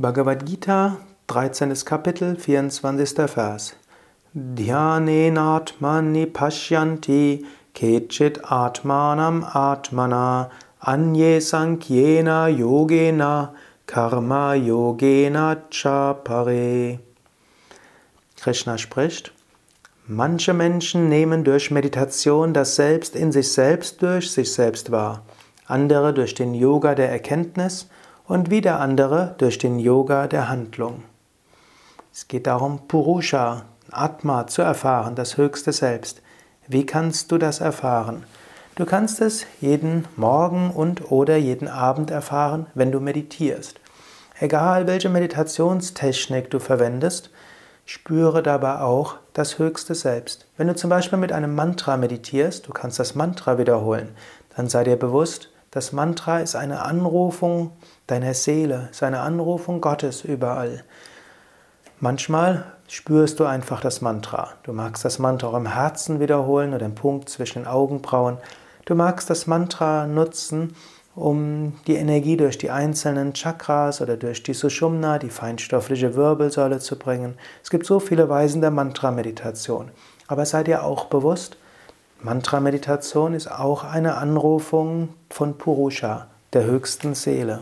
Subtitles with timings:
[0.00, 0.96] Bhagavad Gita,
[1.26, 1.74] 13.
[1.84, 3.28] Kapitel, 24.
[3.36, 3.74] Vers.
[4.34, 10.48] Dhyanenatmani pashyanti kechit atmanam atmana
[10.80, 13.50] anye sankyena yogena
[13.86, 17.00] karma yogena cha pare.
[18.40, 19.32] Krishna spricht,
[20.06, 25.24] manche Menschen nehmen durch Meditation das Selbst in sich selbst durch sich selbst wahr,
[25.66, 27.86] andere durch den Yoga der Erkenntnis
[28.30, 31.02] und wieder andere durch den Yoga der Handlung.
[32.12, 36.22] Es geht darum, Purusha, Atma zu erfahren, das höchste Selbst.
[36.68, 38.22] Wie kannst du das erfahren?
[38.76, 43.80] Du kannst es jeden Morgen und oder jeden Abend erfahren, wenn du meditierst.
[44.38, 47.30] Egal welche Meditationstechnik du verwendest,
[47.84, 50.46] spüre dabei auch das höchste Selbst.
[50.56, 54.10] Wenn du zum Beispiel mit einem Mantra meditierst, du kannst das Mantra wiederholen,
[54.54, 57.70] dann sei dir bewusst, das Mantra ist eine Anrufung
[58.08, 60.82] deiner Seele, ist eine Anrufung Gottes überall.
[62.00, 64.50] Manchmal spürst du einfach das Mantra.
[64.64, 68.38] Du magst das Mantra auch im Herzen wiederholen oder im Punkt zwischen den Augenbrauen.
[68.84, 70.74] Du magst das Mantra nutzen,
[71.14, 76.98] um die Energie durch die einzelnen Chakras oder durch die Sushumna, die feinstoffliche Wirbelsäule zu
[76.98, 77.36] bringen.
[77.62, 79.90] Es gibt so viele Weisen der Mantra-Meditation.
[80.26, 81.56] Aber sei dir auch bewusst,
[82.22, 87.60] Mantra-Meditation ist auch eine Anrufung von Purusha, der höchsten Seele.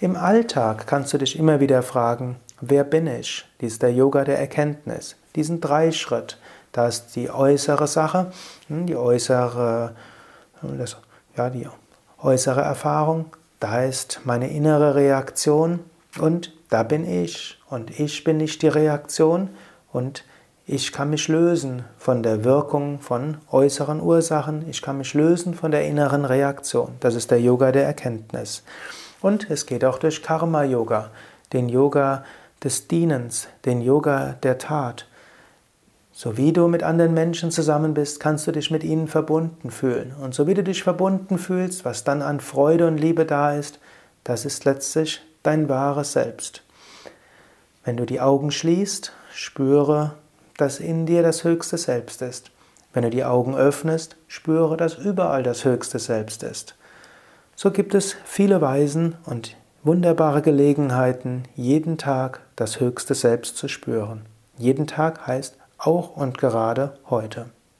[0.00, 3.44] Im Alltag kannst du dich immer wieder fragen, wer bin ich?
[3.60, 5.16] Dies ist der Yoga der Erkenntnis.
[5.36, 6.38] Diesen drei Schritt.
[6.72, 8.32] Da ist die äußere Sache,
[8.66, 9.94] hm, die äußere,
[11.36, 11.68] ja, die
[12.20, 13.26] äußere Erfahrung,
[13.60, 15.80] da ist meine innere Reaktion
[16.18, 19.50] und da bin ich und ich bin nicht die Reaktion
[19.92, 20.24] und
[20.72, 24.68] ich kann mich lösen von der Wirkung von äußeren Ursachen.
[24.70, 26.92] Ich kann mich lösen von der inneren Reaktion.
[27.00, 28.62] Das ist der Yoga der Erkenntnis.
[29.20, 31.10] Und es geht auch durch Karma-Yoga,
[31.52, 32.24] den Yoga
[32.62, 35.08] des Dienens, den Yoga der Tat.
[36.12, 40.14] So wie du mit anderen Menschen zusammen bist, kannst du dich mit ihnen verbunden fühlen.
[40.22, 43.80] Und so wie du dich verbunden fühlst, was dann an Freude und Liebe da ist,
[44.22, 46.62] das ist letztlich dein wahres Selbst.
[47.84, 50.12] Wenn du die Augen schließt, spüre
[50.60, 52.50] dass in dir das höchste Selbst ist.
[52.92, 56.74] Wenn du die Augen öffnest, spüre, dass überall das höchste Selbst ist.
[57.54, 64.26] So gibt es viele Weisen und wunderbare Gelegenheiten, jeden Tag das höchste Selbst zu spüren.
[64.58, 67.46] Jeden Tag heißt auch und gerade heute.